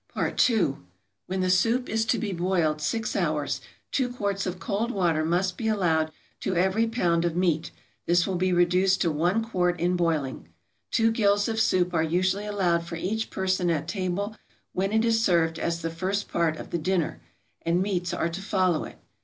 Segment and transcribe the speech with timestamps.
[0.07, 0.77] PART II.
[1.27, 3.61] When the soup is to be boiled six hours,
[3.91, 7.69] two quarts of cold water must be allowed to every pound of meat;
[8.07, 10.49] this will be reduced to one quart in boiling.
[10.89, 14.35] Two gills of soup are usually allowed for each person at table
[14.73, 17.21] when it is served as the first part of the dinner,
[17.61, 18.97] and meats are to follow it.